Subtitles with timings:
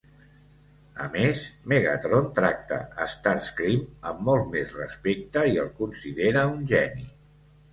[1.03, 1.41] A més,
[1.73, 2.79] Megatron tracta
[3.15, 7.07] Starscream amb molt més respecte i el considera un geni.